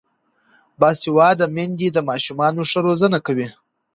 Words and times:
باسواده 0.79 1.45
میندې 1.55 1.87
د 1.91 1.97
ماشومانو 2.09 2.61
ښه 2.69 2.79
روزنه 2.87 3.17
کوي. 3.25 3.47